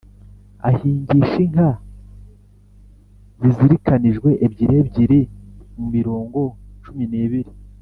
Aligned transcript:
ahingisha 0.67 1.37
inka 1.45 1.67
zizirikanijwe 3.41 4.29
ebyiri 4.45 4.73
ebyiri 4.81 5.19
mu 5.75 5.85
mirongo 5.95 6.39
cumi 6.83 7.05
n’ibiri 7.11 7.51